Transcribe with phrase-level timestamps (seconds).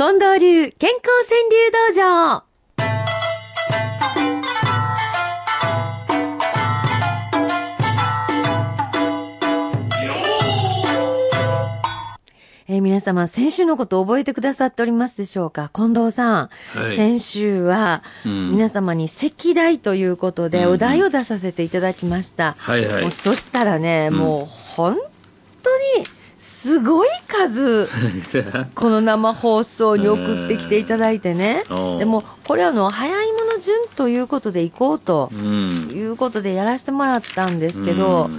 [0.00, 2.42] 近藤流健康川柳道場。
[12.66, 15.70] えー皆様、先週のこと覚えてくださっておりますでしょうか？
[15.74, 16.96] 近藤さん、はい。
[16.96, 18.52] 先週は、うん。
[18.52, 20.72] 皆様に赤題ということで、うん。
[20.72, 22.54] お題を出させていただきました。
[22.56, 23.02] はいはい。
[23.02, 24.18] もうそしたらね、うん。
[24.18, 24.96] もう本
[25.62, 26.06] 当に
[26.40, 27.86] すごい数、
[28.74, 31.64] この生放送に送ってきていただいてね。
[31.98, 35.90] でも、これあの、早いもの順ということで行こうとう、ん。
[35.92, 38.30] いうことでやらせてもらったんですけど、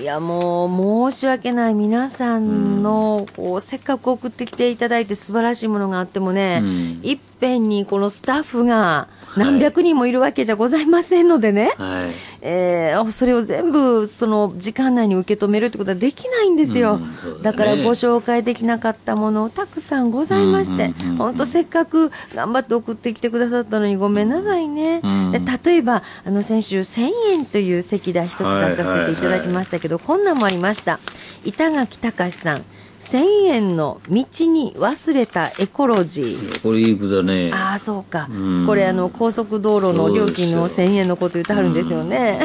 [0.00, 0.66] いやも
[1.08, 7.00] う申し訳ない皆さんの、こうせっかく送ってきていただいて素晴らしいものがあってもね、うん。
[7.02, 12.10] いっぺんにこのスタッフが何百人もいるわけじゃございませんのでね、うんはい。
[12.42, 17.08] えーそれを全部その時間内に受け止めるってことはできないんですよ、うんね。
[17.42, 21.10] だからご紹介できなかったものをたくさんございまして、うんうんうん。
[21.10, 25.32] うん本当せっかく頑張って送ってきてくださったのにごめんなさいね、うん。
[25.32, 30.98] で例えばあの先週1000円という席題一つ出させていただきましたけど、こんなんもありました。
[31.44, 32.64] 板垣隆さん
[33.02, 34.14] 1000円の道
[34.46, 37.50] に忘れたエコロジーこれいい句だね。
[37.52, 38.28] ああ、そうか。
[38.30, 42.40] うんこれ、あの、高速道路の料金の1000円のこと言ってはるんですよね。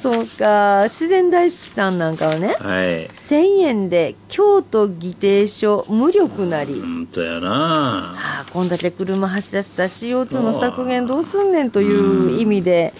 [0.00, 0.84] そうか。
[0.84, 3.08] 自然大好きさんなんかはね、はい。
[3.08, 6.80] 1000円で京都議定書無力なり。
[6.80, 8.14] 本当やな。
[8.14, 12.92] ああ、こんだけ車走らせた CO2 の削減どうすんねんという意味で。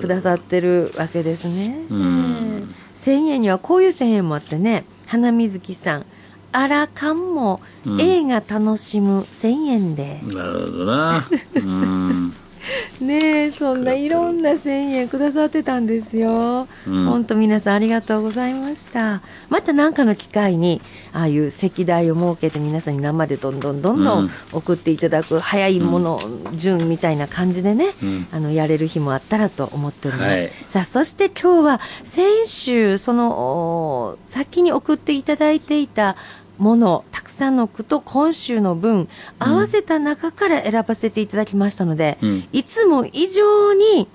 [0.00, 1.84] くださってるわけですね。
[1.90, 6.06] うん1000円にはこういう1000円もあってね、花水木さん。
[6.52, 10.20] あらかんもうん映画楽しむ1000円で。
[10.22, 11.28] なるほどな。
[11.56, 12.19] うん。
[13.00, 16.68] ねえ、そんないろんな1000円くださってたんですよ。
[16.86, 19.22] うん本当皆さんありがとうございました。
[19.48, 26.20] また何かの機会に、ああいう席題を設けて皆さんに生でどんどんどんどうんん送っていただく早いもの
[26.54, 30.30] 順みたいな感じでね、うんあの、やれる日もあったらと思っております。
[30.30, 36.16] はいさあ、そして今日は先週、その、お先に送っていただいていた
[36.60, 44.06] もの、たくさんの句と今週の文、合わせた中から選ばせていただきましたので、うんいつも以上に、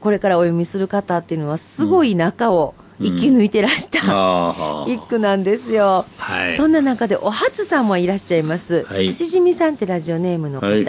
[0.00, 4.86] これからお読みする方っていうのはすごい中を生き抜いてらした、ああ。
[4.88, 6.06] 一句なんですよ。
[6.16, 6.56] はい。
[6.56, 8.84] そんな中でお初さんもいらっしゃいます。
[8.84, 10.66] はいしじみさんってラジオネームの方。
[10.66, 10.86] はい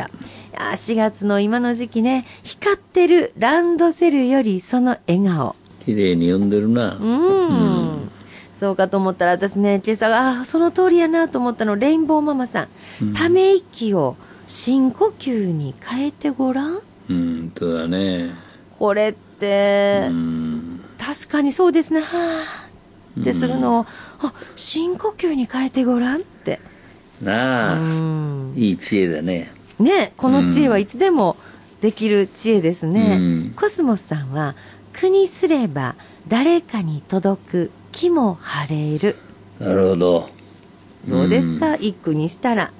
[0.57, 5.55] あ4月の今の時期ね、光ってるランドセルよりその笑顔。
[5.85, 6.95] 綺麗に読んでるな。
[6.95, 8.09] うん。
[8.57, 12.69] そうかと思ったら私ね、今朝が、ああ、その通りやなと思ったの、レインボーママさ
[13.01, 13.13] ん。
[13.13, 14.15] ため息を
[14.47, 16.79] 深呼吸に変えてごらん？
[17.09, 18.31] うん、そうだね。
[18.79, 20.81] これって、うん。
[20.97, 23.85] 確かにそうですね、はぁってするのを、
[24.19, 26.61] あ、深呼吸に変えてごらんって。
[27.21, 27.75] うなあ。
[27.75, 28.53] ん。
[28.55, 29.51] いい知恵だね。
[29.79, 31.35] ね、この知恵はいつでも
[31.81, 33.17] できる知恵ですね。
[33.19, 34.55] うんコスモスさんは、
[34.93, 35.95] 苦にすれば
[36.29, 39.15] 誰かに届く気も晴れる。
[39.57, 40.29] なるほど。
[41.07, 42.71] どうですか、一句にしたら。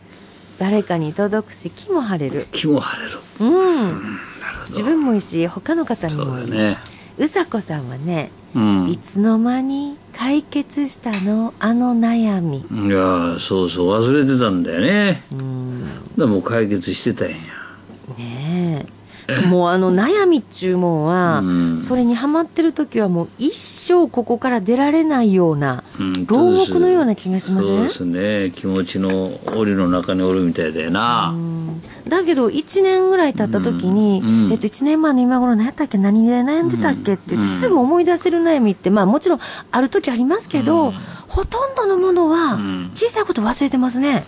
[0.60, 2.48] 誰かに届くし気も晴れる。
[2.52, 3.20] 気も晴れる。
[3.40, 3.46] う
[3.92, 4.20] ん。
[4.68, 6.50] 自分もいいし、他の方にもいい。
[6.52, 6.78] だね。
[7.18, 8.90] うさこさんはね、うん。
[8.90, 11.54] いつの間に解決したの？
[11.60, 12.58] あの悩み。
[12.58, 15.86] いやーそうそう忘れてたんだよねうん。
[16.18, 17.42] でもう解決してたんやね
[18.42, 18.45] え。
[19.50, 21.80] もうあの悩みっちゅうもんは、うん。
[21.80, 26.26] それにハマってる時はもう一生ここから出られないような、うん。
[26.28, 27.76] 牢獄のような気がしません？
[27.76, 28.52] そうですね。
[28.56, 31.82] 気持ちの檻の中におるみたいだよな、うん。
[32.08, 34.46] だけど1年ぐらい経った時に、うん。
[34.46, 34.52] うん。
[34.52, 35.98] えっと、1年前の今頃何やったっけ？
[35.98, 37.14] 何で悩んでたっけ？
[37.14, 39.40] ってすぐ思い出せる悩みってまあもちろん
[39.72, 40.94] ある時ありますけど、
[41.28, 42.92] ほとんどのものはん。
[42.96, 44.26] 小さいこと忘れてますね。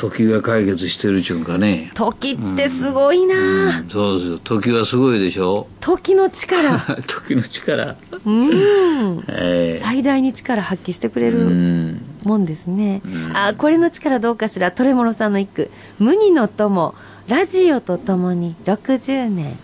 [0.00, 6.78] 時が解決してるっちゅうんかね、時ってすごいなあ、うんそうですよ時はすごいでしょ時の力。
[7.06, 9.16] 時の力うん。
[9.18, 13.02] はい最大に力発揮してくれうるんもんですね。
[13.04, 14.70] うんあ、これの力どうかしら？
[14.70, 15.70] トレモロさんの一句。
[15.98, 16.94] 無二の友、
[17.28, 19.58] ラジオと共に60年。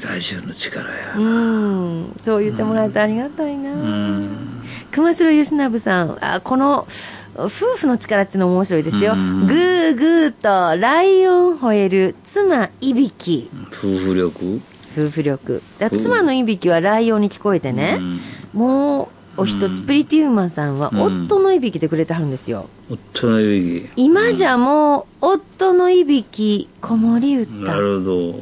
[0.00, 2.16] ラジオの力やうん。
[2.20, 3.70] そう言ってもらえてありがたいな。
[3.72, 4.28] うん
[4.92, 6.18] 熊代義信さん。
[6.20, 6.86] あ、この、
[7.36, 9.12] 夫婦の力っていうの面白いですよ。
[9.14, 13.50] うんグーグーとライオン吠える妻いびき。
[13.72, 14.60] 夫婦力？
[14.96, 15.62] 夫婦力。
[15.78, 17.98] だ妻のいびきはライオンに聞こえてね。
[18.52, 22.68] もう、お一つ、プリティウーマンさんは、うん夫のいびきでくれてはるんですよ。
[22.88, 27.52] 夫の指今じゃもう、夫のいびき、子守歌。
[27.64, 28.40] なるほど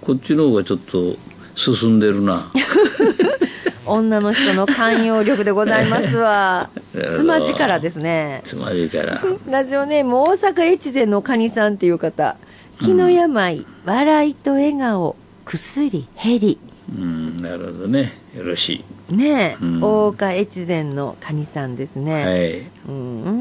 [0.00, 1.16] こっちの方がちょっと
[1.56, 2.50] 進んでるな
[3.90, 6.70] 女の人の寛容力でございますわ。
[6.94, 8.40] なるほどつま力ですね。
[8.44, 9.20] つまりから。
[9.50, 12.36] ラジオネーム大阪越前のカニさんっていう方。
[12.78, 16.58] 気の病、笑いと笑顔薬ヘリ
[16.98, 18.12] うん、なるほどね。
[18.36, 19.82] よろしねえ、うん。
[19.82, 22.00] 大岡越前のカニさんですい。
[22.00, 22.58] ね、はい。
[22.88, 23.39] うんうん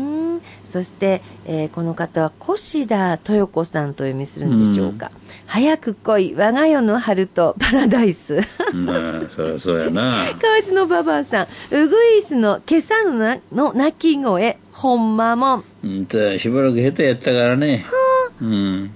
[0.71, 5.11] そして、えーこの方は越田豊子さんとお読みするんでしょうか、
[5.45, 6.35] 早く来い。
[6.35, 8.39] 我が世の春とパラダイス
[8.73, 10.25] まあ、そそうやな。
[10.39, 11.47] 河内のババアさん。
[11.71, 14.57] ウグイスの今朝のなの鳴き声。
[14.71, 15.63] ほんまもん。
[15.83, 17.85] うんと、しばらく下手やったからね。
[18.41, 18.91] うん。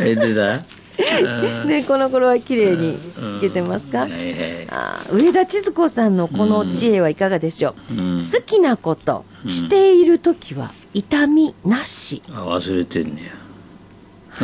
[0.00, 0.62] え、出た？
[1.64, 2.98] ねこの頃は綺麗に
[3.38, 4.68] いけてますか、はいはい。
[4.70, 8.18] あー上田千鶴子さんのこの知恵はいかがでしょう、うん。
[8.18, 13.38] 好きなことしている時は痛みなし、あ、忘れてんねや。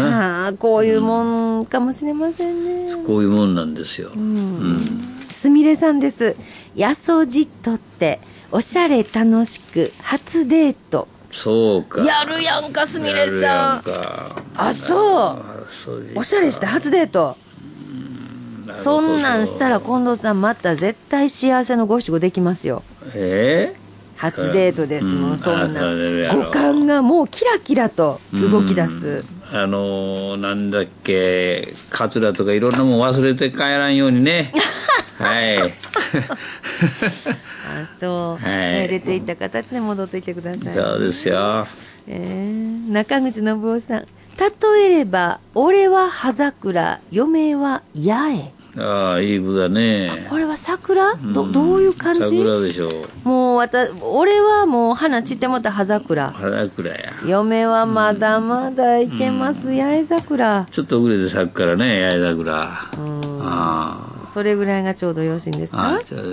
[0.03, 3.05] はあこういうもんかもしれませんね。
[3.07, 4.11] こういうもんなんですよ。
[4.15, 5.17] うん。
[5.29, 6.37] すみれさんです。
[6.75, 8.19] やそじっとって
[8.51, 11.07] おしゃれ楽しく初デート。
[11.31, 12.03] そうか。
[12.03, 13.83] やるやんかすみれやるやさん
[14.57, 15.43] あそう
[16.15, 17.37] おしゃれして初デート
[18.75, 22.83] そんなんしたら近藤さんまた絶対幸せのご七五できますよ。
[23.15, 23.75] え
[24.17, 25.39] 初デートですもん、うん。
[25.39, 25.83] そんな。
[26.35, 29.59] 五感がもうキラキラと動き出す、うん。
[29.59, 34.53] あのーなんだっけカツラとかいろんなもん忘れて帰らんようにね。
[35.19, 35.59] はい。
[37.67, 38.89] あそう、はい。
[38.89, 40.75] 出ていった形で戻っていってください。
[40.75, 41.67] そうですよ。
[42.07, 44.07] えー中口信夫さん。
[44.37, 50.27] 例えれば俺は葉桜嫁は八重ああいい句だね。
[50.29, 51.15] これは桜？
[51.17, 52.21] どどういう感じ？
[52.39, 53.29] 桜でしょう。
[53.29, 56.31] もうわた俺はもう花散ってもった葉桜。
[56.33, 57.13] 花倉や。
[57.25, 60.67] 嫁はまだまだいけます、八重桜。
[60.71, 62.91] ちょっと遅れて咲くからね八重桜。
[62.99, 63.39] うん。
[63.43, 66.01] あそれぐらいがちょうどよろしいんですか？
[66.05, 66.27] ちょっと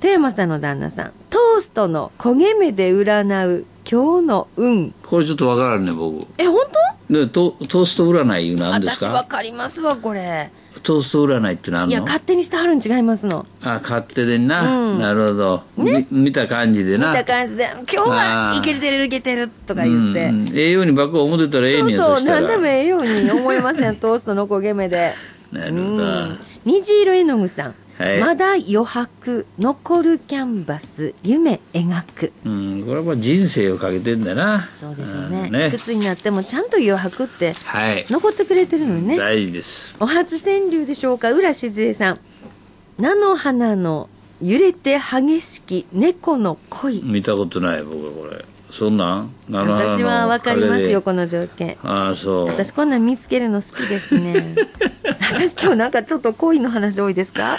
[0.00, 1.12] 富山さんの旦那さん。
[1.30, 4.94] トーストの焦げ目で占う今日の運。
[5.02, 6.26] これちょっとわからんね僕。
[6.38, 6.64] え本
[7.10, 10.50] でトトースト占いいうの当あるんです私わかかりますわこれ
[10.84, 11.90] トースト占いってのあんの？
[11.90, 13.46] いや勝手にしてはるん違いますの。
[13.62, 15.00] あ勝手でな、うん。
[15.00, 22.18] なるほど、み見た感じで見なた感じで今日はいけてるいけてるとか言って、うん、ええようにばっか思ってたらええねんそうそう。
[22.20, 22.40] したら。
[22.42, 23.96] 何でもええように思いません。
[23.98, 25.14] トーストの焦げ目で。
[25.52, 26.38] なるほど、うん。
[26.64, 28.20] 虹色絵の具さん、はい。
[28.20, 32.32] まだ余白残るキャンバス夢描く。
[32.44, 34.68] うん、これはまあ人生をかけてんだな。
[34.74, 35.68] そうでしょうね,、んね。
[35.68, 38.04] いくつになってもちゃんと余白ってはい。
[38.10, 39.16] 残ってくれてるのね。
[39.16, 39.96] 大事です。
[40.00, 42.20] お初川柳でしょうか浦静江さん。
[42.98, 44.08] 菜の花の
[44.42, 47.02] 揺れて激しき猫の恋。
[47.04, 48.44] 見たことない僕はこれ
[48.76, 49.30] そんなん？
[49.48, 51.76] 私はわかりますよこの条件。
[51.84, 52.46] ああそう。
[52.46, 54.56] 私こんなん見つけるの好きですね。
[55.30, 57.58] 私今日なんかちょっと恋の話多いですか？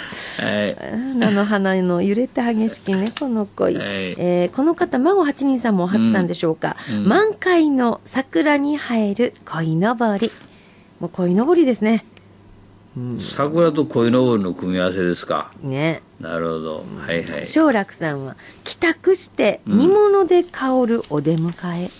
[0.66, 1.18] い。
[1.18, 3.84] 菜の花の揺れて激しき猫の恋、はい。
[4.18, 7.08] えーこの方孫八人さんもお初さんでしょうか、うん。
[7.08, 10.30] 満開の桜に映える鯉のぼり。
[11.00, 12.04] もう鯉のぼりですね
[13.20, 15.52] 桜と鯉のぼりの組み合わせですか。
[15.62, 16.02] ね。
[16.18, 16.84] なるほど。
[16.98, 17.46] はいはい。
[17.46, 21.52] 正楽さんは帰宅して煮物で香るお出迎
[21.84, 21.90] え、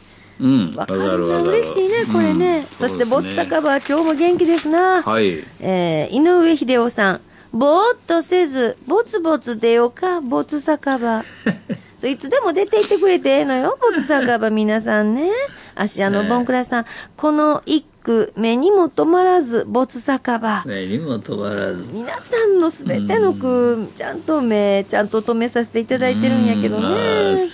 [0.40, 0.74] うん。
[0.74, 1.42] わかるな。
[1.42, 5.44] 嬉しいねこれね、うんそしてボツ酒場は今日も元気ですな、はい。
[5.60, 7.20] えー井上秀夫さん、
[7.52, 11.22] ぼーっとせず、ぼつぼつ出ようか、ぼつ酒場。
[11.98, 15.30] そういつでも出て行ってくれてええのよ、ぼつ酒場、皆さんね。
[15.74, 20.62] 芦屋のボンクラさん、この一句、目にも止まらず、ぼつ酒場。
[20.64, 21.84] ねにも止まらず。
[21.92, 27.48] 皆さんのすべての句、ちゃんと目、ちゃんと止めさせていただいてるんやけどね。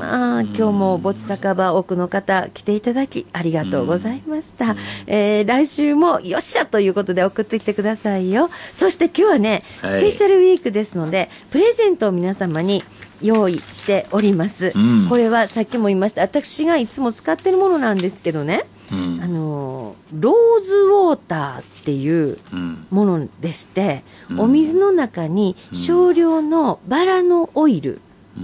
[0.00, 4.74] まあ、今日もぼつ酒場多くの方来ていただきありがとうございました。
[5.06, 8.50] えー来週もよっしゃということで送ってきてくださいよ。
[8.72, 9.90] そして今日はね、はい。
[9.92, 12.82] スペシャルウィークですので、プレゼントを皆様に
[13.22, 14.72] 用意しております。
[14.74, 15.06] うん。
[15.08, 19.20] これはさっきも言いました、私がいつも使ってるものなんですけどね、うん。
[19.22, 19.67] あのー、
[20.12, 22.86] ローズウォーターっていううん。
[22.90, 24.40] ものでして、うん。
[24.40, 28.00] お水の中に少量のバラのオイル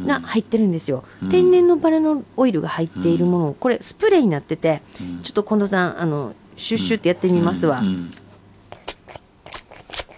[0.07, 1.29] が入ってるんですよ、うん。
[1.29, 3.49] 天然のバラのオイルが入っているもの。
[3.51, 5.23] をこれスプレーになってて、うん。
[5.23, 8.13] ちょっと近藤さんあのシュッシュってやってみますわ、うん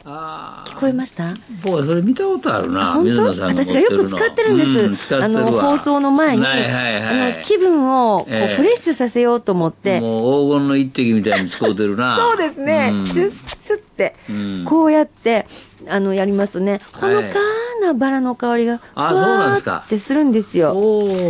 [0.07, 1.35] 聞こえました？
[1.65, 3.11] 僕はそれ見たことあるなあ本当？
[3.11, 7.33] 水野さんが持私がよく使ってるんです、うんあの放送の前に、はいはいはい。
[7.33, 8.57] あの気分をこう、ええ。
[8.57, 10.01] フレッシュさせようと思って。
[10.01, 12.17] もう黄金の一滴みたいに使うてるな。
[12.23, 13.07] そうですね、うん。
[13.07, 14.65] シュッシュッって、うん。
[14.65, 15.47] こうやって
[15.89, 17.39] あのやりますとねほのか
[17.87, 20.75] なバラの香りが、ふわーってするんですよ。